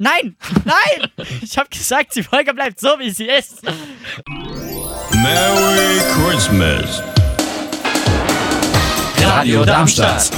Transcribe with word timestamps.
Nein! 0.00 0.36
Nein! 0.64 1.10
Ich 1.42 1.58
habe 1.58 1.68
gesagt, 1.70 2.14
die 2.14 2.22
Folge 2.22 2.54
bleibt 2.54 2.78
so, 2.78 2.90
wie 3.00 3.10
sie 3.10 3.24
ist. 3.24 3.64
Merry 5.10 5.98
Christmas. 6.14 7.02
Radio 9.20 9.64
Darmstadt. 9.64 10.30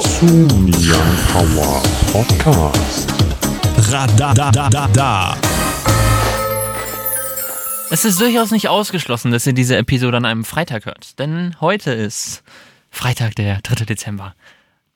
Zoom 0.00 0.70
Young 0.78 1.18
Power 1.32 1.82
Podcast. 2.12 3.12
Radadadada. 3.90 5.36
Es 7.90 8.04
ist 8.04 8.20
durchaus 8.20 8.52
nicht 8.52 8.68
ausgeschlossen, 8.68 9.32
dass 9.32 9.44
ihr 9.46 9.54
diese 9.54 9.76
Episode 9.76 10.18
an 10.18 10.24
einem 10.24 10.44
Freitag 10.44 10.86
hört. 10.86 11.18
Denn 11.18 11.56
heute 11.60 11.90
ist 11.90 12.44
Freitag, 12.92 13.34
der 13.34 13.60
3. 13.62 13.84
Dezember. 13.86 14.36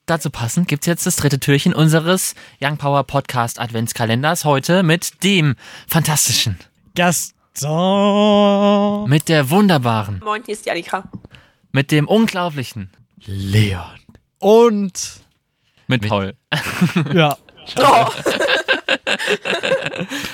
Dazu 0.09 0.31
passend 0.31 0.67
gibt's 0.67 0.87
jetzt 0.87 1.05
das 1.05 1.17
dritte 1.17 1.39
Türchen 1.39 1.71
unseres 1.71 2.33
Young 2.59 2.77
Power 2.77 3.03
Podcast 3.03 3.59
Adventskalenders. 3.59 4.43
Heute 4.43 4.81
mit 4.81 5.23
dem 5.23 5.55
fantastischen, 5.87 6.57
Gaston. 6.95 9.07
mit 9.07 9.29
der 9.29 9.51
wunderbaren, 9.51 10.19
Moin, 10.25 10.41
hier 10.43 10.55
ist 10.55 10.65
die 10.65 10.71
Annika. 10.71 11.03
mit 11.71 11.91
dem 11.91 12.07
unglaublichen, 12.07 12.89
Leon. 13.27 13.99
Und. 14.39 15.19
mit 15.85 16.07
Paul. 16.07 16.35
Ja. 17.13 17.37
Oh, 17.77 18.07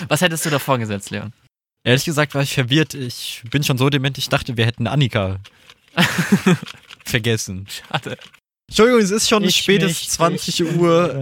Was 0.07 0.21
hättest 0.21 0.45
du 0.45 0.51
da 0.51 0.59
vorgesetzt, 0.59 1.11
Leon? 1.11 1.33
Ehrlich 1.83 2.05
gesagt 2.05 2.33
war 2.33 2.43
ich 2.43 2.53
verwirrt. 2.53 2.93
Ich 2.93 3.43
bin 3.51 3.61
schon 3.61 3.77
so 3.77 3.89
dement, 3.89 4.17
ich 4.17 4.29
dachte, 4.29 4.55
wir 4.55 4.65
hätten 4.65 4.87
Annika 4.87 5.35
vergessen. 7.03 7.67
Schade. 7.69 8.17
Entschuldigung, 8.67 9.01
es 9.01 9.11
ist 9.11 9.29
schon 9.29 9.43
Ich 9.43 9.57
spätes 9.57 9.87
nicht, 9.89 10.11
20 10.11 10.59
ich- 10.61 10.75
Uhr. 10.77 11.21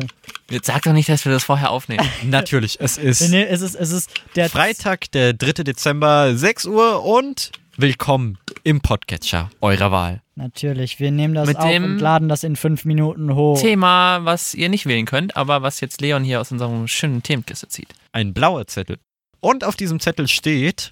Jetzt 0.49 0.67
sag 0.67 0.83
doch 0.83 0.93
nicht, 0.93 1.09
dass 1.09 1.25
wir 1.25 1.31
das 1.31 1.43
vorher 1.43 1.71
aufnehmen. 1.71 2.07
Natürlich, 2.23 2.79
es 2.79 2.97
ist 2.97 3.29
Nee, 3.29 3.43
es 3.43 3.61
ist, 3.61 3.75
es 3.75 3.91
ist 3.91 4.09
der 4.35 4.50
Freitag, 4.50 5.11
der 5.11 5.33
3. 5.33 5.63
Dezember, 5.63 6.35
6 6.38 6.66
Uhr 6.66 7.03
und 7.03 7.52
willkommen 7.75 8.38
im 8.63 8.81
Podcatcher 8.81 9.50
eurer 9.61 9.91
Wahl. 9.91 10.22
Natürlich, 10.35 11.00
wir 11.00 11.11
nehmen 11.11 11.33
das 11.33 11.47
Mit 11.47 11.58
auf 11.58 11.69
dem 11.69 11.83
und 11.83 12.00
laden 12.00 12.30
das 12.30 12.44
in 12.44 12.55
fünf 12.55 12.85
Minuten 12.85 13.35
hoch. 13.35 13.59
Thema, 13.59 14.23
was 14.25 14.53
ihr 14.53 14.69
nicht 14.69 14.85
wählen 14.85 15.05
könnt, 15.05 15.35
aber 15.35 15.61
was 15.61 15.80
jetzt 15.81 16.02
Leon 16.02 16.23
hier 16.23 16.39
aus 16.41 16.52
unserem 16.52 16.88
schönen 16.88 17.23
Themenkiste 17.23 17.67
zieht. 17.67 17.89
Ein 18.13 18.33
blauer 18.33 18.67
Zettel. 18.67 18.97
Und 19.41 19.63
auf 19.63 19.75
diesem 19.75 20.00
Zettel 20.00 20.28
steht 20.28 20.89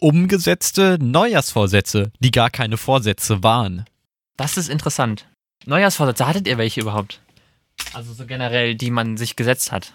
umgesetzte 0.00 0.98
Neujahrsvorsätze, 1.00 2.10
die 2.18 2.30
gar 2.30 2.50
keine 2.50 2.76
Vorsätze 2.76 3.42
waren. 3.42 3.84
Das 4.36 4.56
ist 4.56 4.68
interessant. 4.68 5.26
Neujahrsvorsätze, 5.66 6.26
hattet 6.26 6.48
ihr 6.48 6.58
welche 6.58 6.80
überhaupt? 6.80 7.20
Also 7.92 8.12
so 8.12 8.26
generell, 8.26 8.74
die 8.74 8.90
man 8.90 9.16
sich 9.16 9.36
gesetzt 9.36 9.72
hat. 9.72 9.94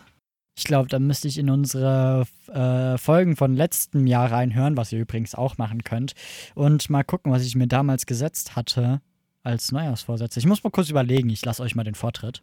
Ich 0.58 0.64
glaube, 0.64 0.90
da 0.90 0.98
müsste 0.98 1.28
ich 1.28 1.38
in 1.38 1.52
unsere 1.52 2.26
äh, 2.48 2.98
Folgen 2.98 3.36
von 3.36 3.56
letztem 3.56 4.08
Jahr 4.08 4.32
reinhören, 4.32 4.76
was 4.76 4.92
ihr 4.92 5.00
übrigens 5.00 5.36
auch 5.36 5.58
machen 5.60 5.84
könnt. 5.84 6.14
Und 6.56 6.90
mal 6.90 7.04
gucken, 7.04 7.32
was 7.32 7.45
ich 7.45 7.56
mir 7.56 7.68
damals 7.68 8.08
gesetzt 8.08 8.56
hatte 8.56 9.02
als 9.44 9.72
Neujahrsvorsätze. 9.72 10.40
Ich 10.40 10.48
muss 10.48 10.64
mal 10.64 10.72
kurz 10.72 10.90
überlegen, 10.90 11.30
ich 11.30 11.45
lasse 11.45 11.62
euch 11.62 11.76
mal 11.76 11.84
den 11.84 11.95
Vortritt. 11.95 12.42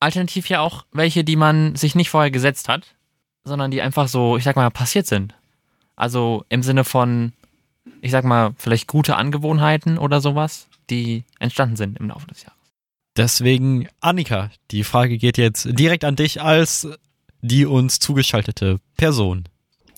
Alternativ 0.00 0.48
ja 0.48 0.60
auch 0.60 0.86
welche, 0.92 1.22
die 1.22 1.36
man 1.36 1.76
sich 1.76 1.94
nicht 1.94 2.08
vorher 2.08 2.30
gesetzt 2.30 2.68
hat, 2.68 2.94
sondern 3.44 3.70
die 3.70 3.82
einfach 3.82 4.08
so, 4.08 4.38
ich 4.38 4.44
sag 4.44 4.56
mal, 4.56 4.70
passiert 4.70 5.06
sind. 5.06 5.34
Also 5.96 6.44
im 6.48 6.62
Sinne 6.62 6.84
von, 6.84 7.32
ich 8.00 8.10
sag 8.10 8.24
mal, 8.24 8.54
vielleicht 8.56 8.86
gute 8.86 9.16
Angewohnheiten 9.16 9.98
oder 9.98 10.20
sowas, 10.20 10.68
die 10.90 11.24
entstanden 11.38 11.76
sind 11.76 11.98
im 11.98 12.08
Laufe 12.08 12.26
des 12.26 12.42
Jahres. 12.42 12.56
Deswegen, 13.16 13.88
Annika, 14.00 14.50
die 14.70 14.84
Frage 14.84 15.18
geht 15.18 15.38
jetzt 15.38 15.66
direkt 15.72 16.04
an 16.04 16.16
dich 16.16 16.40
als 16.40 16.88
die 17.40 17.66
uns 17.66 17.98
zugeschaltete 17.98 18.80
Person. 18.96 19.48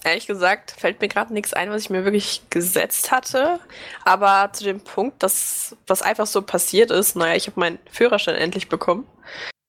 ehrlich 0.04 0.26
gesagt 0.26 0.70
fällt 0.78 1.00
mir 1.00 1.08
gerade 1.08 1.32
nichts 1.32 1.52
ein, 1.52 1.70
was 1.70 1.82
ich 1.82 1.90
mir 1.90 2.04
wirklich 2.04 2.42
gesetzt 2.50 3.10
hatte. 3.10 3.60
Aber 4.04 4.50
zu 4.52 4.64
dem 4.64 4.80
Punkt, 4.80 5.22
dass 5.22 5.76
was 5.86 6.00
einfach 6.02 6.26
so 6.26 6.42
passiert 6.42 6.90
ist, 6.90 7.16
naja, 7.16 7.34
ich 7.36 7.46
habe 7.46 7.60
meinen 7.60 7.78
Führerschein 7.90 8.34
endlich 8.36 8.68
bekommen. 8.68 9.06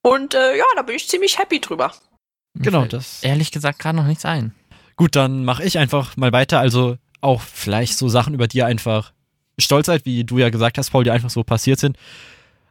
Und 0.04 0.34
äh, 0.34 0.58
ja, 0.58 0.64
da 0.76 0.82
bin 0.82 0.96
ich 0.96 1.08
ziemlich 1.08 1.38
happy 1.38 1.60
drüber. 1.60 1.94
Genau, 2.56 2.80
fällt 2.82 2.94
das- 2.94 3.24
Ehrlich 3.24 3.52
gesagt 3.52 3.80
gerade 3.80 3.98
noch 3.98 4.06
nichts 4.08 4.26
ein. 4.26 4.54
Gut, 4.96 5.16
dann 5.16 5.44
mache 5.46 5.64
ich 5.64 5.78
einfach 5.78 6.16
mal 6.18 6.32
weiter. 6.32 6.60
Also 6.60 6.98
auch 7.22 7.42
vielleicht 7.42 7.98
so 7.98 8.08
Sachen, 8.10 8.34
über 8.34 8.48
die 8.48 8.58
ihr 8.60 8.66
einfach 8.66 9.14
stolz 9.62 9.88
seid, 9.88 10.06
wie 10.06 10.24
du 10.24 10.38
ja 10.38 10.50
gesagt 10.50 10.78
hast, 10.78 10.90
Paul, 10.92 11.04
die 11.04 11.12
einfach 11.12 11.30
so 11.30 11.44
passiert 11.44 11.80
sind. 11.80 11.98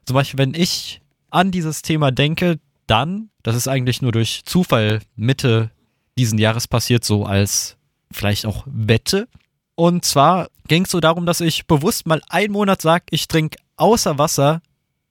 Zum 0.04 0.14
Beispiel, 0.14 0.38
wenn 0.38 0.54
ich 0.54 1.00
an 1.30 1.50
dieses 1.50 1.82
Thema 1.82 2.10
denke, 2.10 2.58
dann, 2.86 3.30
das 3.42 3.56
ist 3.56 3.68
eigentlich 3.68 4.02
nur 4.02 4.12
durch 4.12 4.42
Zufall 4.44 5.00
Mitte 5.16 5.70
diesen 6.18 6.38
Jahres 6.38 6.66
passiert, 6.68 7.04
so 7.04 7.24
als 7.24 7.76
vielleicht 8.10 8.46
auch 8.46 8.64
Wette. 8.66 9.28
Und 9.76 10.04
zwar 10.04 10.48
ging 10.66 10.84
es 10.84 10.90
so 10.90 11.00
darum, 11.00 11.24
dass 11.24 11.40
ich 11.40 11.66
bewusst 11.66 12.06
mal 12.06 12.20
einen 12.28 12.52
Monat 12.52 12.82
sage, 12.82 13.04
ich 13.10 13.28
trinke 13.28 13.58
außer 13.76 14.18
Wasser 14.18 14.60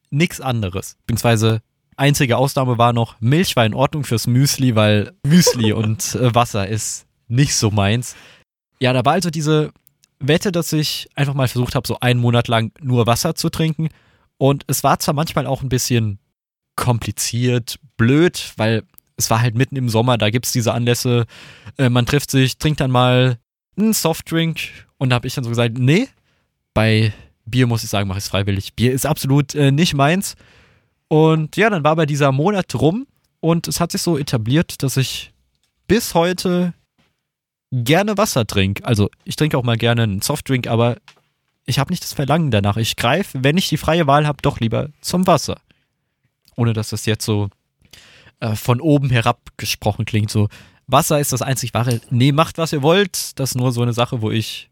nichts 0.10 0.42
anderes. 0.42 0.98
Beziehungsweise 1.06 1.62
einzige 1.96 2.38
Ausnahme 2.38 2.78
war 2.78 2.94
noch 2.94 3.20
Milch 3.20 3.56
war 3.56 3.66
in 3.66 3.74
Ordnung 3.74 4.04
fürs 4.04 4.28
Müsli, 4.28 4.76
weil 4.76 5.14
Müsli 5.26 5.74
und 5.74 6.16
äh, 6.16 6.34
Wasser 6.36 6.68
ist 6.68 7.06
nicht 7.28 7.56
so 7.56 7.72
meins. 7.72 8.16
Ja, 8.80 8.94
da 8.94 9.04
war 9.06 9.14
also 9.14 9.30
diese 9.30 9.72
Wette, 10.20 10.52
dass 10.52 10.74
ich 10.74 11.08
einfach 11.16 11.34
mal 11.34 11.48
versucht 11.48 11.76
habe, 11.76 11.88
so 11.88 12.00
einen 12.00 12.20
Monat 12.20 12.48
lang 12.48 12.72
nur 12.82 13.08
Wasser 13.08 13.36
zu 13.36 13.50
trinken. 13.50 13.90
Und 14.38 14.64
es 14.68 14.84
war 14.84 15.00
zwar 15.00 15.14
manchmal 15.14 15.48
auch 15.48 15.62
ein 15.62 15.70
bisschen 15.70 16.20
kompliziert, 16.76 17.80
blöd, 17.98 18.54
weil 18.58 18.84
es 19.18 19.30
war 19.30 19.42
halt 19.42 19.56
mitten 19.56 19.76
im 19.76 19.90
Sommer, 19.90 20.18
da 20.18 20.30
gibt's 20.30 20.54
diese 20.54 20.74
Anlässe, 20.74 21.26
äh, 21.78 21.90
man 21.90 22.06
trifft 22.06 22.32
sich, 22.32 22.58
trinkt 22.58 22.80
dann 22.80 22.92
mal 22.92 23.38
einen 23.78 23.94
Softdrink 23.94 24.60
und 24.98 25.10
da 25.10 25.16
habe 25.16 25.28
ich 25.28 25.36
dann 25.36 25.44
so 25.44 25.50
gesagt, 25.50 25.78
nee, 25.78 26.08
bei 26.74 27.14
Bier 27.46 27.68
muss 27.68 27.84
ich 27.84 27.90
sagen, 27.90 28.08
mache 28.08 28.20
ich 28.20 28.26
es 28.26 28.30
freiwillig. 28.30 28.76
Bier 28.76 28.94
ist 28.94 29.06
absolut 29.06 29.56
äh, 29.56 29.72
nicht 29.72 29.94
meins. 29.94 30.36
Und 31.08 31.58
ja, 31.58 31.70
dann 31.70 31.84
war 31.84 31.92
aber 31.92 32.06
dieser 32.06 32.32
Monat 32.32 32.74
rum 32.76 33.08
und 33.40 33.68
es 33.68 33.80
hat 33.80 33.92
sich 33.92 34.02
so 34.02 34.18
etabliert, 34.18 34.84
dass 34.84 34.96
ich 34.96 35.34
bis 35.88 36.14
heute 36.14 36.74
gerne 37.72 38.18
Wasser 38.18 38.48
trinke. 38.48 38.86
Also 38.86 39.10
ich 39.24 39.36
trinke 39.36 39.58
auch 39.58 39.64
mal 39.64 39.78
gerne 39.78 40.04
einen 40.04 40.22
Softdrink, 40.22 40.68
aber 40.68 40.98
ich 41.66 41.80
habe 41.80 41.92
nicht 41.92 42.04
das 42.04 42.14
Verlangen 42.14 42.52
danach. 42.52 42.78
Ich 42.78 42.96
greife, 42.96 43.44
wenn 43.44 43.58
ich 43.58 43.70
die 43.70 43.78
freie 43.78 44.08
Wahl 44.08 44.26
habe, 44.26 44.42
doch 44.42 44.60
lieber 44.60 44.90
zum 45.02 45.28
Wasser. 45.28 45.60
Ohne 46.56 46.74
dass 46.74 46.90
das 46.90 47.06
jetzt 47.06 47.26
so 47.26 47.50
äh, 48.40 48.56
von 48.56 48.82
oben 48.82 49.10
herab 49.10 49.40
gesprochen 49.58 50.06
klingt. 50.06 50.32
So, 50.32 50.50
Wasser 50.88 51.20
ist 51.20 51.32
das 51.32 51.42
einzig 51.42 51.74
wahre. 51.74 52.02
Nee, 52.10 52.32
macht 52.32 52.58
was 52.58 52.74
ihr 52.74 52.82
wollt. 52.82 53.40
Das 53.40 53.52
ist 53.52 53.56
nur 53.56 53.72
so 53.72 53.82
eine 53.82 53.94
Sache, 53.94 54.22
wo 54.22 54.32
ich 54.32 54.70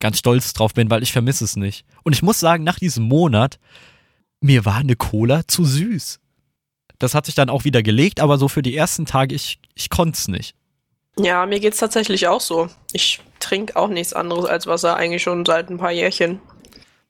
ganz 0.00 0.18
stolz 0.18 0.52
drauf 0.52 0.74
bin, 0.74 0.90
weil 0.90 1.02
ich 1.02 1.12
vermisse 1.12 1.44
es 1.44 1.56
nicht. 1.56 1.84
Und 2.02 2.14
ich 2.14 2.22
muss 2.22 2.40
sagen, 2.40 2.64
nach 2.64 2.78
diesem 2.78 3.04
Monat, 3.04 3.58
mir 4.40 4.64
war 4.64 4.76
eine 4.76 4.96
Cola 4.96 5.46
zu 5.46 5.64
süß. 5.64 6.18
Das 6.98 7.14
hat 7.14 7.26
sich 7.26 7.34
dann 7.34 7.50
auch 7.50 7.64
wieder 7.64 7.82
gelegt, 7.82 8.20
aber 8.20 8.36
so 8.36 8.48
für 8.48 8.62
die 8.62 8.76
ersten 8.76 9.06
Tage, 9.06 9.34
ich, 9.34 9.58
ich 9.74 9.90
konnte 9.90 10.18
es 10.18 10.28
nicht. 10.28 10.54
Ja, 11.18 11.44
mir 11.46 11.60
geht's 11.60 11.78
tatsächlich 11.78 12.28
auch 12.28 12.40
so. 12.40 12.68
Ich 12.92 13.20
trinke 13.40 13.76
auch 13.76 13.88
nichts 13.88 14.12
anderes 14.12 14.44
als 14.46 14.66
Wasser 14.66 14.96
eigentlich 14.96 15.22
schon 15.22 15.44
seit 15.44 15.70
ein 15.70 15.78
paar 15.78 15.92
Jährchen. 15.92 16.40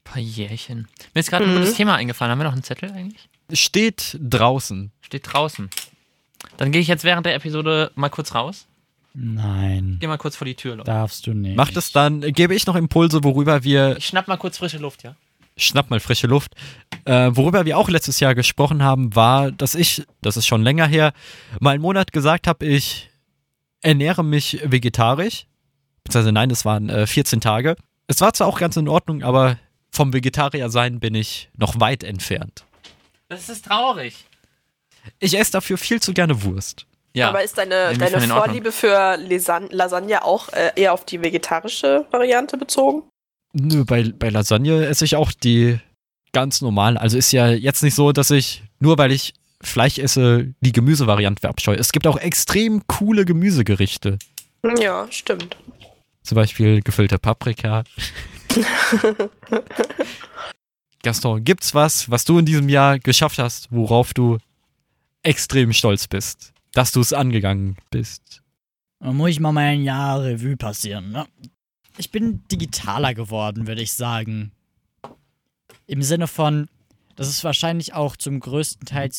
paar 0.05 0.21
Jährchen. 0.23 0.89
Mir 1.15 1.21
ist 1.21 1.31
gerade 1.31 1.45
ein 1.45 1.53
Mhm. 1.55 1.59
gutes 1.59 1.75
Thema 1.75 1.95
eingefallen. 1.95 2.33
Haben 2.33 2.39
wir 2.39 2.45
noch 2.45 2.53
einen 2.53 2.65
Zettel 2.65 2.91
eigentlich? 2.91 3.29
Steht 3.53 4.17
draußen. 4.21 4.91
Steht 5.03 5.33
draußen. 5.33 5.71
Dann 6.57 6.73
gehe 6.73 6.81
ich 6.81 6.89
jetzt 6.89 7.05
während 7.05 7.27
der 7.27 7.35
Episode 7.35 7.93
mal 7.95 8.09
kurz 8.09 8.35
raus. 8.35 8.67
Nein, 9.13 9.99
Geh 10.01 10.07
mal 10.07 10.19
kurz 10.19 10.37
vor 10.37 10.45
die 10.47 10.55
Tür, 10.55 10.77
Leute. 10.77 10.91
darfst 10.91 11.27
du 11.27 11.35
nicht. 11.35 11.57
Macht 11.57 11.77
es 11.77 11.91
dann, 11.93 12.21
gebe 12.33 12.55
ich 12.55 12.67
noch 12.67 12.77
Impulse, 12.77 13.23
worüber 13.25 13.65
wir, 13.65 13.97
Ich 13.99 14.07
schnapp 14.07 14.29
mal 14.29 14.37
kurz 14.37 14.59
frische 14.59 14.79
Luft, 14.79 15.03
ja? 15.03 15.17
schnapp 15.57 15.91
mal 15.91 15.99
frische 16.01 16.27
Luft, 16.29 16.55
äh, 17.05 17.31
worüber 17.33 17.65
wir 17.67 17.77
auch 17.77 17.89
letztes 17.91 18.21
Jahr 18.21 18.35
gesprochen 18.37 18.83
haben, 18.85 19.15
war, 19.17 19.51
dass 19.51 19.75
ich, 19.75 20.05
das 20.23 20.37
ist 20.37 20.47
schon 20.47 20.63
länger 20.63 20.87
her, 20.87 21.13
mal 21.59 21.73
einen 21.73 21.83
Monat 21.83 22.13
gesagt 22.13 22.47
habe, 22.47 22.65
ich 22.65 23.10
ernähre 23.83 24.25
mich 24.25 24.61
vegetarisch. 24.65 25.47
Beziehungsweise 26.05 26.33
nein, 26.33 26.51
es 26.51 26.65
waren 26.65 26.89
äh, 26.89 27.07
14 27.07 27.41
Tage. 27.41 27.77
Es 28.07 28.21
war 28.21 28.33
zwar 28.33 28.47
auch 28.47 28.59
ganz 28.59 28.77
in 28.77 28.89
Ordnung, 28.89 29.23
aber 29.23 29.59
vom 29.91 30.13
Vegetarier 30.13 30.71
sein 30.71 31.01
bin 31.01 31.15
ich 31.15 31.51
noch 31.57 31.79
weit 31.81 32.05
entfernt. 32.05 32.65
Das 33.29 33.49
ist 33.49 33.67
traurig. 33.67 34.25
Ich 35.19 35.39
esse 35.39 35.53
dafür 35.53 35.79
viel 35.79 36.01
zu 36.01 36.13
gerne 36.13 36.43
Wurst. 36.43 36.87
Ja. 37.13 37.29
Aber 37.29 37.43
ist 37.43 37.59
deine, 37.59 37.97
deine? 37.97 38.21
Vorliebe 38.21 38.73
für 38.73 39.17
Lasagne, 39.17 39.69
Lasagne 39.71 40.25
auch 40.25 40.49
äh, 40.51 40.71
eher 40.77 40.93
auf 40.93 41.05
die 41.05 41.21
vegetarische 41.21 42.07
Variante 42.11 42.57
bezogen? 42.57 43.03
Nö, 43.53 43.85
bei, 43.85 44.13
bei 44.17 44.31
Lasagne 44.31 44.87
esse 44.87 45.05
ich 45.05 45.17
auch 45.17 45.33
die 45.33 45.79
ganz 46.33 46.61
normalen. 46.61 46.97
Also 46.97 47.19
ist 47.19 47.33
ja 47.33 47.49
jetzt 47.49 47.83
nicht 47.83 47.97
so, 47.97 48.13
dass 48.13 48.31
ich, 48.31 48.63
nur 48.79 48.97
weil 48.97 49.11
ich 49.11 49.35
Fleisch 49.63 49.99
esse, 49.99 50.55
die 50.61 50.73
Gemüsevariante 50.73 51.41
verabscheue. 51.41 51.77
Es 51.77 51.93
gibt 51.93 52.07
auch 52.07 52.17
extrem 52.17 52.87
coole 52.87 53.25
Gemüsegerichte. 53.25 54.19
Ja, 54.79 55.07
stimmt. 55.11 55.57
Zum 56.23 56.37
Beispiel 56.37 56.83
gefüllte 56.83 57.19
Paprika. 57.19 57.85
Gaston, 61.03 61.45
gibt's 61.45 61.75
was, 61.75 62.11
was 62.11 62.25
du 62.25 62.39
in 62.39 62.47
diesem 62.47 62.69
Jahr 62.69 62.99
geschafft 62.99 63.39
hast, 63.39 63.69
worauf 63.71 64.13
du 64.13 64.39
extrem 65.23 65.73
stolz 65.73 66.07
bist? 66.07 66.53
dass 66.73 66.93
du 66.93 67.01
es 67.01 67.13
angegangen 67.13 67.77
bist. 67.91 68.43
Dann 69.01 69.17
muss 69.17 69.31
ich 69.31 69.41
mal 69.41 69.53
mein 69.53 69.83
Jahr 69.83 70.23
Revue 70.23 70.57
passieren. 70.57 71.11
Ne? 71.11 71.27
Ich 71.97 72.11
bin 72.11 72.43
digitaler 72.51 73.15
geworden, 73.15 73.67
würde 73.67 73.83
ich 73.83 73.93
sagen. 73.93 74.53
Im 75.87 76.03
Sinne 76.03 76.27
von, 76.27 76.69
das 77.17 77.29
ist 77.29 77.43
wahrscheinlich 77.45 77.95
auch 77.95 78.17
zum 78.17 78.41
größten 78.41 78.87
Teil 78.87 79.11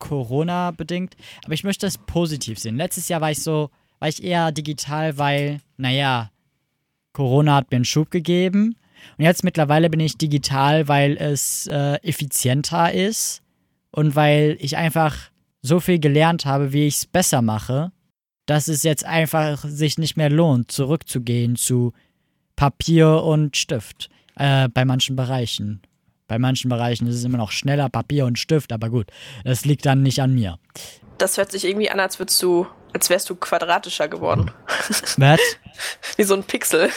Corona 0.00 0.72
bedingt, 0.72 1.16
aber 1.44 1.54
ich 1.54 1.62
möchte 1.62 1.86
es 1.86 1.96
positiv 1.96 2.58
sehen. 2.58 2.76
Letztes 2.76 3.08
Jahr 3.08 3.20
war 3.20 3.30
ich 3.30 3.40
so, 3.40 3.70
war 4.00 4.08
ich 4.08 4.24
eher 4.24 4.50
digital, 4.50 5.16
weil, 5.16 5.60
naja, 5.76 6.32
Corona 7.12 7.54
hat 7.54 7.70
mir 7.70 7.76
einen 7.76 7.84
Schub 7.84 8.10
gegeben. 8.10 8.76
Und 9.16 9.24
jetzt 9.24 9.44
mittlerweile 9.44 9.88
bin 9.88 10.00
ich 10.00 10.18
digital, 10.18 10.88
weil 10.88 11.16
es 11.16 11.68
äh, 11.68 11.94
effizienter 12.02 12.92
ist 12.92 13.42
und 13.92 14.16
weil 14.16 14.56
ich 14.60 14.76
einfach 14.76 15.30
so 15.62 15.78
viel 15.80 15.98
gelernt 15.98 16.44
habe, 16.44 16.72
wie 16.72 16.86
ich 16.86 16.96
es 16.96 17.06
besser 17.06 17.42
mache, 17.42 17.92
dass 18.46 18.68
es 18.68 18.82
jetzt 18.82 19.04
einfach 19.04 19.64
sich 19.64 19.98
nicht 19.98 20.16
mehr 20.16 20.30
lohnt, 20.30 20.72
zurückzugehen 20.72 21.56
zu 21.56 21.92
Papier 22.56 23.22
und 23.22 23.56
Stift. 23.56 24.10
Äh, 24.36 24.68
bei 24.68 24.84
manchen 24.84 25.16
Bereichen. 25.16 25.82
Bei 26.30 26.38
manchen 26.38 26.68
Bereichen 26.68 27.08
ist 27.08 27.16
es 27.16 27.24
immer 27.24 27.38
noch 27.38 27.50
schneller 27.50 27.88
Papier 27.88 28.24
und 28.24 28.38
Stift, 28.38 28.72
aber 28.72 28.88
gut, 28.88 29.08
das 29.42 29.64
liegt 29.64 29.84
dann 29.84 30.02
nicht 30.04 30.20
an 30.22 30.32
mir. 30.32 30.60
Das 31.18 31.36
hört 31.38 31.50
sich 31.50 31.64
irgendwie 31.64 31.90
an, 31.90 31.98
als 31.98 32.20
würdest 32.20 32.40
du, 32.40 32.68
als 32.92 33.10
wärst 33.10 33.28
du 33.30 33.34
quadratischer 33.34 34.06
geworden. 34.06 34.52
Was? 35.16 35.40
Wie 36.16 36.22
so 36.22 36.34
ein 36.34 36.44
Pixel. 36.44 36.88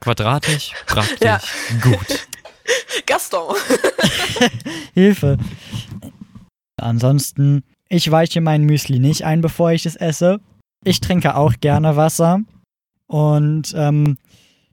Quadratisch, 0.00 0.72
praktisch, 0.86 1.20
Ja. 1.20 1.38
gut. 1.82 2.26
Gaston. 3.06 3.54
Hilfe. 4.94 5.36
Ansonsten, 6.80 7.64
ich 7.90 8.10
weiche 8.10 8.40
mein 8.40 8.62
Müsli 8.64 9.00
nicht 9.00 9.22
ein, 9.24 9.42
bevor 9.42 9.72
ich 9.72 9.84
es 9.84 9.96
esse. 9.96 10.40
Ich 10.82 11.00
trinke 11.00 11.36
auch 11.36 11.52
gerne 11.60 11.96
Wasser. 11.96 12.40
Und 13.06 13.74
ähm, 13.76 14.16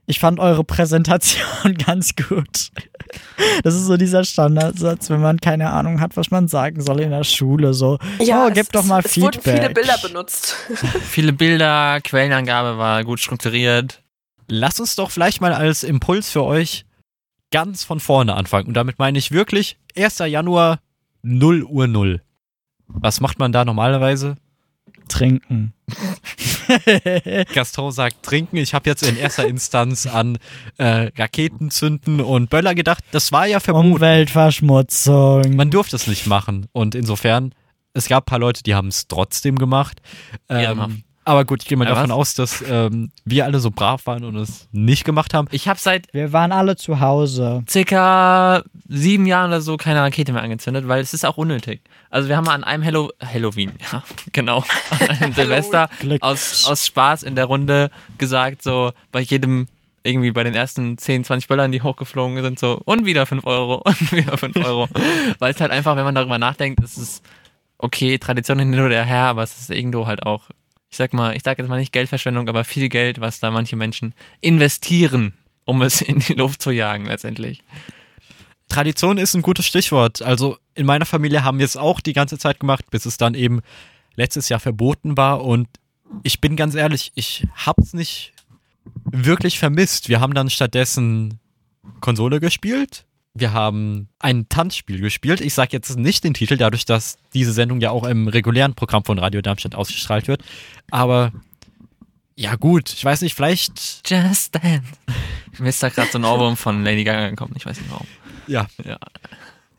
ich 0.08 0.20
fand 0.20 0.40
eure 0.40 0.64
Präsentation 0.64 1.76
ganz 1.86 2.16
gut. 2.16 2.70
Das 3.64 3.74
ist 3.76 3.86
so 3.86 3.98
dieser 3.98 4.24
Standardsatz, 4.24 5.10
wenn 5.10 5.22
man 5.22 5.40
keine 5.40 5.72
Ahnung 5.72 6.00
hat, 6.00 6.18
was 6.18 6.32
man 6.32 6.48
sagen 6.48 6.82
soll 6.82 7.02
in 7.02 7.12
der 7.12 7.24
Schule. 7.24 7.74
So, 7.74 7.98
oh, 8.20 8.50
gib 8.54 8.64
es, 8.64 8.70
doch 8.70 8.84
mal 8.84 9.00
es, 9.00 9.06
es 9.06 9.14
Feedback. 9.14 9.46
wurden 9.46 9.58
viele 9.58 9.70
Bilder 9.74 9.98
benutzt. 10.02 10.56
Viele 11.04 11.34
Bilder, 11.34 12.02
Quellenangabe 12.02 12.78
war 12.78 13.04
gut 13.04 13.20
strukturiert. 13.20 14.04
Lass 14.48 14.80
uns 14.80 14.96
doch 14.96 15.12
vielleicht 15.12 15.42
mal 15.42 15.54
als 15.54 15.84
Impuls 15.84 16.30
für 16.30 16.44
euch 16.44 16.86
ganz 17.52 17.84
von 17.84 18.00
vorne 18.00 18.36
anfangen. 18.36 18.68
Und 18.68 18.74
damit 18.76 19.00
meine 19.00 19.18
ich 19.18 19.32
wirklich 19.32 19.78
1. 19.98 20.20
Januar 20.20 20.80
0 21.24 21.64
Uhr 21.64 21.88
0. 21.88 22.22
Was 22.88 23.22
macht 23.22 23.40
man 23.40 23.52
da 23.52 23.66
normalerweise? 23.66 24.38
Trinken. 25.08 25.74
Gaston 27.54 27.92
sagt 27.92 28.24
trinken. 28.24 28.58
Ich 28.58 28.74
habe 28.74 28.90
jetzt 28.90 29.04
in 29.04 29.18
erster 29.18 29.48
Instanz 29.48 30.08
an 30.08 30.38
äh, 30.78 31.12
Raketen 31.18 31.70
zünden 31.72 32.22
und 32.22 32.50
Böller 32.50 32.76
gedacht. 32.76 33.04
Das 33.12 33.32
war 33.32 33.46
ja 33.48 33.60
verboten. 33.60 33.94
Umweltverschmutzung. 33.94 35.56
Man 35.56 35.72
durfte 35.72 35.96
es 35.96 36.08
nicht 36.08 36.28
machen. 36.28 36.68
Und 36.72 36.96
insofern, 36.96 37.54
es 37.94 38.08
gab 38.08 38.24
ein 38.24 38.26
paar 38.26 38.40
Leute, 38.40 38.64
die 38.64 38.76
haben 38.76 38.88
es 38.88 39.08
trotzdem 39.08 39.58
gemacht. 39.58 40.02
Ähm, 40.50 41.04
aber 41.26 41.44
gut, 41.46 41.64
ich 41.64 41.68
gehe 41.68 41.78
mal 41.78 41.86
Ja, 41.86 41.96
davon 41.96 42.10
was? 42.12 42.16
aus, 42.16 42.34
dass 42.36 42.64
ähm, 42.70 43.12
wir 43.26 43.46
alle 43.46 43.60
so 43.60 43.72
brav 43.72 44.06
waren 44.06 44.24
und 44.24 44.36
es 44.38 44.68
nicht 44.72 45.04
gemacht 45.04 45.34
haben. 45.34 45.48
Ich 45.52 45.68
habe 45.68 45.80
seit 45.80 46.14
Wir 46.14 46.32
waren 46.32 46.52
alle 46.52 46.76
zu 46.78 47.00
Hause. 47.00 47.64
circa 47.70 48.64
sieben 48.88 49.26
Jahren 49.26 49.50
oder 49.50 49.62
so 49.62 49.76
keine 49.78 50.02
Rakete 50.02 50.32
mehr 50.34 50.44
angezündet, 50.44 50.88
weil 50.88 51.02
es 51.02 51.14
ist 51.14 51.26
auch 51.26 51.38
unnötig. 51.38 51.82
Also 52.10 52.30
wir 52.30 52.38
haben 52.38 52.46
mal 52.46 52.54
an 52.54 52.64
einem 52.64 52.86
Hallo 52.86 53.12
Halloween, 53.22 53.72
ja, 53.92 54.04
genau, 54.32 54.64
an 54.92 55.10
einem 55.10 55.34
Silvester 55.34 55.90
aus, 56.22 56.66
aus 56.66 56.86
Spaß 56.86 57.24
in 57.24 57.36
der 57.36 57.46
Runde 57.46 57.90
gesagt, 58.18 58.62
so 58.64 58.92
bei 59.12 59.20
jedem, 59.22 59.68
irgendwie 60.04 60.32
bei 60.32 60.44
den 60.44 60.54
ersten 60.54 60.98
10, 60.98 61.24
20 61.24 61.48
Böllern, 61.48 61.72
die 61.72 61.82
hochgeflogen 61.82 62.42
sind, 62.44 62.60
so 62.60 62.80
und 62.86 63.06
wieder 63.06 63.26
5 63.26 63.46
Euro 63.46 63.76
und 63.84 64.12
wieder 64.12 64.38
5 64.38 64.56
Euro. 64.64 64.88
weil 65.40 65.52
es 65.54 65.60
halt 65.60 65.72
einfach, 65.72 65.96
wenn 65.96 66.06
man 66.06 66.16
darüber 66.16 66.38
nachdenkt, 66.38 66.84
es 66.84 66.98
ist 66.98 67.24
okay, 67.80 68.18
Tradition 68.20 68.60
hin 68.60 68.80
oder 68.80 69.04
her, 69.04 69.24
aber 69.24 69.44
es 69.44 69.58
ist 69.60 69.72
irgendwo 69.72 70.06
halt 70.08 70.24
auch, 70.26 70.44
ich 70.96 70.98
sag 70.98 71.12
mal, 71.12 71.36
ich 71.36 71.44
sag 71.44 71.58
jetzt 71.58 71.68
mal 71.68 71.78
nicht 71.78 71.92
Geldverschwendung, 71.92 72.48
aber 72.48 72.64
viel 72.64 72.88
Geld, 72.88 73.20
was 73.20 73.42
da 73.42 73.52
manche 73.52 73.76
Menschen 73.76 74.14
investieren, 74.40 75.34
um 75.66 75.82
es 75.82 76.00
in 76.02 76.20
die 76.20 76.36
Luft 76.36 76.62
zu 76.62 76.72
jagen 76.72 77.06
letztendlich. 77.06 77.64
Tradition 78.70 79.18
ist 79.18 79.34
ein 79.34 79.42
gutes 79.42 79.68
Stichwort. 79.68 80.22
Also 80.22 80.58
in 80.74 80.86
meiner 80.86 81.06
Familie 81.06 81.44
haben 81.44 81.60
wir 81.60 81.66
es 81.66 81.76
auch 81.76 82.00
die 82.00 82.14
ganze 82.14 82.38
Zeit 82.38 82.62
gemacht, 82.62 82.90
bis 82.92 83.06
es 83.06 83.18
dann 83.18 83.34
eben 83.34 83.62
letztes 84.16 84.48
Jahr 84.48 84.62
verboten 84.62 85.18
war. 85.18 85.44
Und 85.44 85.68
ich 86.24 86.40
bin 86.40 86.56
ganz 86.56 86.76
ehrlich, 86.76 87.12
ich 87.16 87.46
hab's 87.54 87.94
nicht 87.94 88.32
wirklich 89.04 89.60
vermisst. 89.60 90.08
Wir 90.08 90.22
haben 90.22 90.34
dann 90.34 90.50
stattdessen 90.50 91.42
Konsole 92.00 92.40
gespielt. 92.40 93.06
Wir 93.38 93.52
haben 93.52 94.08
ein 94.20 94.48
Tanzspiel 94.48 95.02
gespielt. 95.02 95.42
Ich 95.42 95.54
sage 95.54 95.72
jetzt 95.74 95.98
nicht 95.98 96.24
den 96.24 96.34
Titel, 96.34 96.56
dadurch, 96.56 96.86
dass 96.86 97.18
diese 97.34 97.52
Sendung 97.52 97.82
ja 97.82 97.92
auch 97.92 98.06
im 98.06 98.30
regulären 98.30 98.76
Programm 98.76 99.04
von 99.04 99.20
Radio 99.20 99.42
Darmstadt 99.42 99.76
ausgestrahlt 99.76 100.30
wird. 100.30 100.42
Aber 100.90 101.34
ja 102.36 102.56
gut, 102.56 102.94
ich 102.94 103.04
weiß 103.04 103.22
nicht, 103.22 103.36
vielleicht 103.36 104.10
Just 104.10 104.56
Dance. 104.56 104.84
Mir 105.60 105.70
ist 105.70 105.84
da 105.84 105.90
gerade 105.90 106.10
so 106.12 106.18
ein 106.18 106.24
Ohrwurm 106.26 106.56
von 106.56 106.84
Lady 106.84 107.04
Gaga 107.04 107.30
gekommen, 107.30 107.54
ich 107.58 107.66
weiß 107.66 107.78
nicht 107.78 107.92
warum. 107.92 108.08
ja, 108.48 108.68
Ja. 108.84 108.98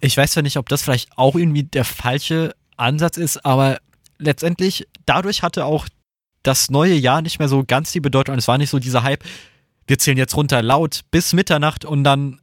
Ich 0.00 0.17
weiß 0.17 0.32
zwar 0.32 0.43
nicht, 0.43 0.58
ob 0.58 0.69
das 0.69 0.82
vielleicht 0.82 1.08
auch 1.17 1.35
irgendwie 1.35 1.62
der 1.62 1.85
falsche 1.85 2.55
Ansatz 2.76 3.17
ist, 3.17 3.44
aber 3.47 3.79
letztendlich 4.19 4.87
dadurch 5.06 5.43
hatte 5.43 5.64
auch 5.64 5.88
das 6.43 6.70
neue 6.70 6.94
Jahr 6.94 7.23
nicht 7.23 7.38
mehr 7.38 7.49
so 7.49 7.64
ganz 7.67 7.93
die 7.93 8.00
Bedeutung. 8.00 8.37
Es 8.37 8.49
war 8.49 8.58
nicht 8.58 8.70
so 8.70 8.79
dieser 8.79 9.03
Hype, 9.03 9.25
wir 9.87 9.99
zählen 9.99 10.19
jetzt 10.19 10.37
runter 10.37 10.62
laut 10.62 11.00
bis 11.11 11.32
Mitternacht 11.32 11.85
und 11.85 12.05
dann 12.05 12.41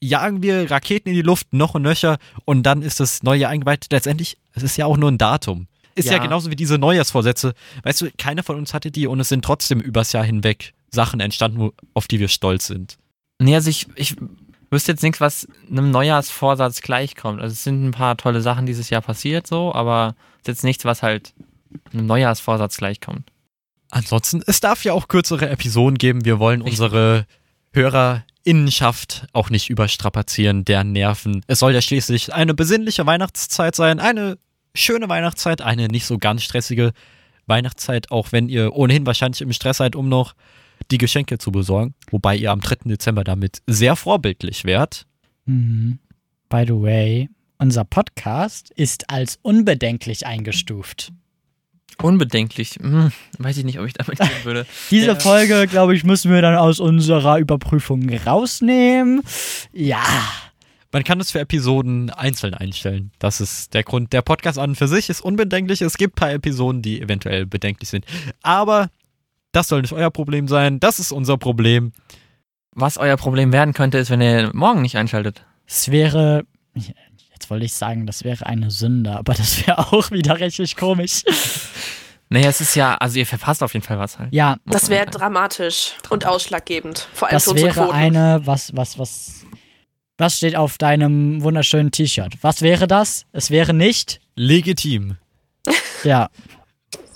jagen 0.00 0.42
wir 0.42 0.70
Raketen 0.70 1.08
in 1.10 1.14
die 1.14 1.22
Luft 1.22 1.52
noch 1.52 1.74
und 1.74 1.82
nöcher 1.82 2.18
und 2.44 2.62
dann 2.64 2.82
ist 2.82 3.00
das 3.00 3.22
neue 3.22 3.40
Jahr 3.40 3.50
eingeweiht. 3.50 3.86
Letztendlich, 3.90 4.38
es 4.54 4.62
ist 4.62 4.76
ja 4.76 4.86
auch 4.86 4.96
nur 4.96 5.10
ein 5.10 5.18
Datum. 5.18 5.66
Ist 5.94 6.06
ja. 6.06 6.12
Ja. 6.14 6.18
genauso 6.18 6.50
wie 6.50 6.56
diese 6.56 6.78
Neujahrsvorsätze. 6.78 7.54
Weißt 7.82 8.00
du, 8.00 8.10
keiner 8.16 8.42
von 8.42 8.56
uns 8.56 8.72
hatte 8.72 8.90
die 8.90 9.06
und 9.06 9.20
es 9.20 9.28
sind 9.28 9.44
trotzdem 9.44 9.80
übers 9.80 10.12
Jahr 10.12 10.24
hinweg 10.24 10.72
Sachen 10.90 11.20
entstanden, 11.20 11.70
auf 11.94 12.08
die 12.08 12.20
wir 12.20 12.28
stolz 12.28 12.66
sind. 12.66 12.98
Nee, 13.38 13.54
also 13.54 13.70
ich, 13.70 13.86
ich 13.94 14.16
wüsste 14.70 14.92
jetzt 14.92 15.02
nichts, 15.02 15.20
was 15.20 15.48
einem 15.68 15.90
Neujahrsvorsatz 15.90 16.80
gleichkommt. 16.80 17.40
Also 17.40 17.52
es 17.52 17.64
sind 17.64 17.84
ein 17.86 17.90
paar 17.92 18.16
tolle 18.16 18.40
Sachen 18.40 18.66
dieses 18.66 18.90
Jahr 18.90 19.02
passiert 19.02 19.46
so, 19.46 19.74
aber 19.74 20.14
es 20.36 20.40
ist 20.40 20.48
jetzt 20.48 20.64
nichts, 20.64 20.84
was 20.84 21.02
halt 21.02 21.34
einem 21.92 22.06
Neujahrsvorsatz 22.06 22.76
gleichkommt. 22.76 23.30
Ansonsten, 23.90 24.42
es 24.46 24.60
darf 24.60 24.84
ja 24.84 24.92
auch 24.92 25.08
kürzere 25.08 25.48
Episoden 25.48 25.98
geben. 25.98 26.24
Wir 26.24 26.38
wollen 26.38 26.62
unsere 26.62 27.26
HörerInnenschaft 28.44 29.26
auch 29.32 29.50
nicht 29.50 29.70
überstrapazieren, 29.70 30.64
deren 30.64 30.92
Nerven. 30.92 31.42
Es 31.46 31.58
soll 31.58 31.74
ja 31.74 31.80
schließlich 31.80 32.32
eine 32.32 32.54
besinnliche 32.54 33.06
Weihnachtszeit 33.06 33.74
sein, 33.74 34.00
eine 34.00 34.38
schöne 34.74 35.08
Weihnachtszeit, 35.08 35.60
eine 35.60 35.88
nicht 35.88 36.06
so 36.06 36.18
ganz 36.18 36.42
stressige 36.42 36.92
Weihnachtszeit, 37.46 38.10
auch 38.10 38.32
wenn 38.32 38.48
ihr 38.48 38.74
ohnehin 38.74 39.06
wahrscheinlich 39.06 39.40
im 39.42 39.52
Stress 39.52 39.78
seid, 39.78 39.96
um 39.96 40.08
noch 40.08 40.34
die 40.90 40.98
Geschenke 40.98 41.38
zu 41.38 41.52
besorgen. 41.52 41.94
Wobei 42.10 42.36
ihr 42.36 42.50
am 42.50 42.60
3. 42.60 42.88
Dezember 42.88 43.24
damit 43.24 43.62
sehr 43.66 43.96
vorbildlich 43.96 44.64
wärt. 44.64 45.06
Mhm. 45.44 45.98
By 46.48 46.64
the 46.66 46.74
way, 46.74 47.28
unser 47.58 47.84
Podcast 47.84 48.70
ist 48.70 49.10
als 49.10 49.38
unbedenklich 49.42 50.26
eingestuft. 50.26 51.12
Unbedenklich. 52.02 52.76
Hm, 52.80 53.12
weiß 53.38 53.56
ich 53.58 53.64
nicht, 53.64 53.78
ob 53.80 53.86
ich 53.86 53.92
damit 53.94 54.18
gehen 54.18 54.44
würde. 54.44 54.66
Diese 54.90 55.06
Ja. 55.08 55.14
Folge, 55.16 55.66
glaube 55.66 55.94
ich, 55.94 56.04
müssen 56.04 56.30
wir 56.32 56.42
dann 56.42 56.56
aus 56.56 56.80
unserer 56.80 57.38
Überprüfung 57.38 58.08
rausnehmen. 58.26 59.22
Ja. 59.72 60.02
Man 60.92 61.04
kann 61.04 61.20
es 61.20 61.30
für 61.30 61.38
Episoden 61.40 62.10
einzeln 62.10 62.52
einstellen. 62.54 63.12
Das 63.20 63.40
ist 63.40 63.74
der 63.74 63.84
Grund. 63.84 64.12
Der 64.12 64.22
Podcast 64.22 64.58
an 64.58 64.70
und 64.70 64.76
für 64.76 64.88
sich 64.88 65.08
ist 65.08 65.20
unbedenklich. 65.20 65.82
Es 65.82 65.96
gibt 65.96 66.14
ein 66.16 66.20
paar 66.20 66.32
Episoden, 66.32 66.82
die 66.82 67.00
eventuell 67.00 67.46
bedenklich 67.46 67.88
sind. 67.88 68.04
Aber 68.42 68.90
das 69.52 69.68
soll 69.68 69.82
nicht 69.82 69.92
euer 69.92 70.10
Problem 70.10 70.48
sein. 70.48 70.80
Das 70.80 70.98
ist 70.98 71.12
unser 71.12 71.36
Problem. 71.38 71.92
Was 72.72 72.98
euer 72.98 73.16
Problem 73.16 73.52
werden 73.52 73.72
könnte, 73.74 73.98
ist, 73.98 74.10
wenn 74.10 74.20
ihr 74.20 74.50
morgen 74.52 74.82
nicht 74.82 74.96
einschaltet. 74.96 75.44
Es 75.66 75.90
wäre. 75.92 76.44
Jetzt 77.40 77.48
wollte 77.48 77.64
ich 77.64 77.72
sagen, 77.72 78.06
das 78.06 78.22
wäre 78.22 78.44
eine 78.44 78.70
Sünde, 78.70 79.12
aber 79.16 79.32
das 79.32 79.66
wäre 79.66 79.78
auch 79.78 80.10
wieder 80.10 80.38
richtig 80.38 80.76
komisch. 80.76 81.22
Naja, 82.28 82.48
es 82.50 82.60
ist 82.60 82.74
ja, 82.76 82.96
also 82.96 83.18
ihr 83.18 83.26
verpasst 83.26 83.62
auf 83.62 83.72
jeden 83.72 83.84
Fall 83.84 83.98
was 83.98 84.18
halt. 84.18 84.28
Ja, 84.32 84.56
Das 84.66 84.90
wäre 84.90 85.06
dramatisch 85.06 85.94
und 86.10 86.26
ausschlaggebend. 86.26 87.08
Vor 87.14 87.28
allem 87.28 87.34
das 87.36 87.44
für 87.44 87.50
unsere 87.52 87.74
wäre 87.74 87.84
Quoten. 87.86 87.96
eine. 87.96 88.42
Was, 88.44 88.76
was, 88.76 88.98
was. 88.98 89.46
Was 90.18 90.36
steht 90.36 90.54
auf 90.54 90.76
deinem 90.76 91.42
wunderschönen 91.42 91.90
T-Shirt? 91.92 92.34
Was 92.42 92.60
wäre 92.60 92.86
das? 92.86 93.24
Es 93.32 93.50
wäre 93.50 93.72
nicht. 93.72 94.20
Legitim. 94.36 95.16
Ja. 96.04 96.28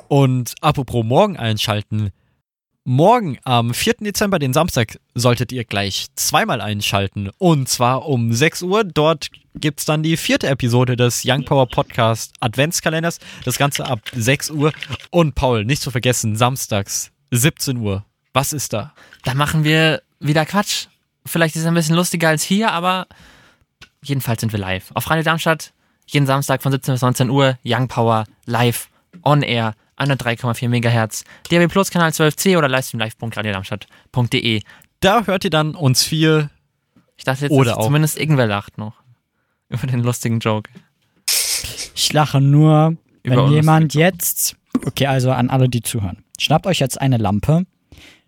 Und 0.09 0.55
apropos 0.63 1.05
morgen 1.05 1.37
einschalten. 1.37 2.13
Morgen 2.87 3.39
am 3.45 3.73
4. 3.73 3.95
Dezember, 4.01 4.39
den 4.39 4.53
Samstag, 4.53 4.99
solltet 5.15 5.53
ihr 5.53 5.65
gleich 5.65 6.09
zweimal 6.17 6.61
einschalten. 6.61 7.31
Und 7.39 7.67
zwar 7.67 8.07
um 8.07 8.31
6 8.31 8.61
Uhr. 8.61 8.85
Dort 8.85 9.31
gibt's 9.55 9.87
dann 9.87 10.03
die 10.03 10.19
vierte 10.19 10.49
Episode 10.49 10.95
des 10.95 11.23
Young 11.25 11.47
Power 11.47 11.67
Podcast 11.67 12.35
Adventskalenders. 12.41 13.21
Das 13.47 13.57
Ganze 13.57 13.87
ab 13.87 14.01
6 14.13 14.51
Uhr. 14.51 14.75
Und 15.09 15.35
Paul, 15.35 15.65
nicht 15.65 15.81
zu 15.81 15.91
vergessen, 15.91 16.37
samstags 16.37 17.11
17 17.31 17.79
Uhr. 17.79 18.05
Was 18.35 18.53
ist 18.53 18.75
da? 18.75 18.93
Da 19.23 19.33
machen 19.33 19.65
wir 19.65 20.03
wieder 20.21 20.45
Quatsch. 20.45 20.89
Vielleicht 21.25 21.57
ist 21.57 21.63
es 21.63 21.67
ein 21.67 21.73
bisschen 21.73 21.97
lustiger 21.97 22.29
als 22.29 22.43
hier, 22.43 22.71
aber 22.73 23.07
jedenfalls 24.03 24.43
sind 24.43 24.53
wir 24.53 24.61
live. 24.61 24.91
Auf 24.93 25.09
Radio 25.09 25.25
Darmstadt, 25.25 25.73
jeden 26.09 26.27
Samstag 26.27 26.63
von 26.63 26.71
17 26.71 26.93
bis 26.93 27.01
19 27.01 27.31
Uhr, 27.31 27.59
Young 27.65 27.89
Power 27.89 28.27
live, 28.45 28.91
on 29.23 29.41
air, 29.41 29.75
103,4 29.99 30.69
Megahertz, 30.69 31.25
DAB 31.51 31.69
Plus 31.69 31.91
Kanal 31.91 32.11
12c 32.11 32.59
oder 32.59 32.69
livestreamlive.radiodarmstadt.de. 32.69 34.63
Da 35.01 35.25
hört 35.27 35.45
ihr 35.45 35.51
dann 35.51 35.75
uns 35.75 36.03
vier. 36.03 36.51
Ich 37.17 37.25
dachte 37.25 37.43
jetzt, 37.47 37.53
Oder 37.53 37.79
auch. 37.79 37.85
zumindest 37.87 38.19
irgendwer 38.19 38.47
lacht 38.47 38.79
noch. 38.79 38.95
Über 39.69 39.87
den 39.87 40.01
lustigen 40.01 40.41
Joke. 40.41 40.71
Ich 41.95 42.13
lache 42.13 42.41
nur, 42.41 42.97
Über 43.23 43.47
wenn 43.47 43.53
jemand 43.53 43.95
jetzt. 43.95 44.57
Okay, 44.85 45.07
also 45.07 45.31
an 45.31 45.51
alle, 45.51 45.69
die 45.69 45.83
zuhören. 45.83 46.25
Schnappt 46.39 46.67
euch 46.67 46.81
jetzt 46.81 47.01
eine 47.01 47.17
Lampe 47.17 47.65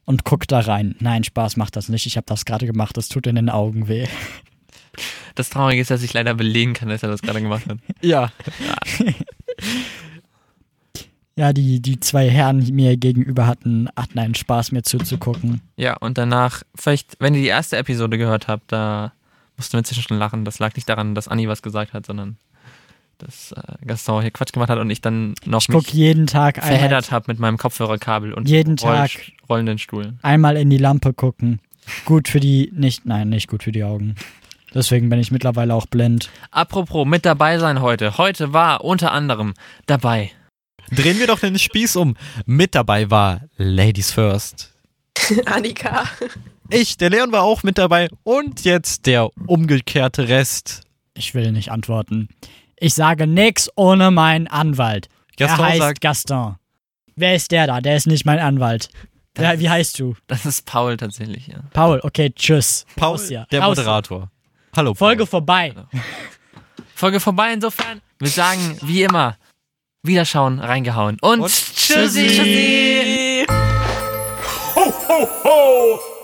und 0.04 0.24
guckt 0.24 0.52
da 0.52 0.60
rein. 0.60 0.94
Nein, 1.00 1.24
Spaß 1.24 1.56
macht 1.56 1.74
das 1.76 1.88
nicht. 1.88 2.06
Ich 2.06 2.16
habe 2.16 2.26
das 2.26 2.44
gerade 2.44 2.66
gemacht. 2.66 2.96
Das 2.96 3.08
tut 3.08 3.26
in 3.26 3.34
den 3.34 3.50
Augen 3.50 3.88
weh. 3.88 4.06
Das 5.34 5.50
Traurige 5.50 5.82
ist, 5.82 5.90
dass 5.90 6.02
ich 6.02 6.14
leider 6.14 6.34
belegen 6.34 6.72
kann, 6.72 6.88
dass 6.88 7.02
er 7.02 7.10
das 7.10 7.20
gerade 7.20 7.42
gemacht 7.42 7.66
hat. 7.68 7.78
Ja. 8.00 8.30
Ja, 8.64 9.12
die, 11.36 11.80
die 11.80 12.00
zwei 12.00 12.30
Herren 12.30 12.66
mir 12.74 12.96
gegenüber 12.96 13.46
hatten, 13.46 13.88
hatten 13.96 14.18
einen 14.18 14.34
Spaß, 14.34 14.72
mir 14.72 14.82
zuzugucken. 14.82 15.60
Ja, 15.76 15.96
und 15.98 16.16
danach, 16.18 16.62
vielleicht, 16.74 17.16
wenn 17.20 17.34
ihr 17.34 17.42
die 17.42 17.48
erste 17.48 17.76
Episode 17.76 18.16
gehört 18.18 18.48
habt, 18.48 18.72
da 18.72 19.12
mussten 19.56 19.74
wir 19.74 19.78
inzwischen 19.80 20.02
schon 20.02 20.18
lachen. 20.18 20.44
Das 20.46 20.58
lag 20.58 20.74
nicht 20.76 20.88
daran, 20.88 21.14
dass 21.14 21.28
Anni 21.28 21.46
was 21.48 21.60
gesagt 21.62 21.92
hat, 21.92 22.06
sondern 22.06 22.36
dass 23.18 23.52
äh, 23.52 23.62
Gaston 23.86 24.22
hier 24.22 24.30
Quatsch 24.30 24.52
gemacht 24.52 24.68
hat 24.70 24.78
und 24.78 24.90
ich 24.90 25.00
dann 25.00 25.34
noch 25.46 25.62
Ich 25.62 25.68
mich 25.68 25.88
jeden 25.92 26.26
Tag 26.26 26.56
verheddert 26.62 27.10
habe 27.12 27.24
mit 27.28 27.38
meinem 27.38 27.56
Kopfhörerkabel 27.58 28.32
und 28.34 28.48
Jeden 28.48 28.78
Roll- 28.78 28.94
Tag. 28.94 29.10
rollenden 29.48 29.78
Stuhl. 29.78 30.14
einmal 30.22 30.56
in 30.56 30.68
die 30.70 30.76
Lampe 30.78 31.12
gucken. 31.14 31.60
Gut 32.04 32.28
für 32.28 32.40
die, 32.40 32.70
nicht, 32.74 33.06
nein, 33.06 33.28
nicht 33.30 33.48
gut 33.48 33.62
für 33.62 33.72
die 33.72 33.84
Augen. 33.84 34.16
Deswegen 34.74 35.08
bin 35.08 35.18
ich 35.18 35.30
mittlerweile 35.30 35.72
auch 35.74 35.86
blind. 35.86 36.28
Apropos 36.50 37.06
mit 37.06 37.24
dabei 37.24 37.58
sein 37.58 37.80
heute. 37.80 38.18
Heute 38.18 38.52
war 38.52 38.84
unter 38.84 39.12
anderem 39.12 39.54
dabei. 39.86 40.30
Drehen 40.90 41.18
wir 41.18 41.26
doch 41.26 41.40
den 41.40 41.58
Spieß 41.58 41.96
um. 41.96 42.16
Mit 42.44 42.74
dabei 42.74 43.10
war 43.10 43.42
Ladies 43.56 44.12
First. 44.12 44.72
Annika. 45.46 46.04
Ich, 46.70 46.96
der 46.96 47.10
Leon 47.10 47.32
war 47.32 47.42
auch 47.42 47.62
mit 47.62 47.78
dabei. 47.78 48.08
Und 48.22 48.64
jetzt 48.64 49.06
der 49.06 49.28
umgekehrte 49.46 50.28
Rest. 50.28 50.82
Ich 51.14 51.34
will 51.34 51.52
nicht 51.52 51.70
antworten. 51.70 52.28
Ich 52.78 52.94
sage 52.94 53.26
nix 53.26 53.70
ohne 53.76 54.10
meinen 54.10 54.46
Anwalt. 54.48 55.08
Gaston 55.36 55.60
er 55.60 55.66
heißt 55.66 55.78
sagt, 55.78 56.00
Gaston. 56.00 56.56
Wer 57.14 57.34
ist 57.34 57.50
der 57.50 57.66
da? 57.66 57.80
Der 57.80 57.96
ist 57.96 58.06
nicht 58.06 58.26
mein 58.26 58.38
Anwalt. 58.38 58.90
Wer, 59.34 59.60
wie 59.60 59.68
heißt 59.68 59.98
du? 59.98 60.16
Das 60.26 60.46
ist 60.46 60.64
Paul 60.64 60.96
tatsächlich, 60.96 61.46
ja. 61.46 61.60
Paul, 61.72 62.00
okay, 62.02 62.30
tschüss. 62.34 62.86
Paul, 62.96 63.18
hier. 63.18 63.46
der. 63.50 63.62
Moderator. 63.62 64.30
Hallo. 64.74 64.92
Paul. 64.92 65.08
Folge 65.08 65.26
vorbei. 65.26 65.74
Folge 66.94 67.20
vorbei 67.20 67.52
insofern. 67.52 68.00
Wir 68.18 68.28
sagen, 68.28 68.78
wie 68.82 69.02
immer, 69.02 69.36
Wiederschauen, 70.06 70.58
reingehauen 70.60 71.16
und, 71.20 71.40
Und 71.40 71.48
tschüssi. 71.50 72.26
tschüssi. 72.26 73.46
tschüssi. 73.46 73.46
Ho, 74.76 74.92
ho, 75.08 75.28
ho! 75.44 76.15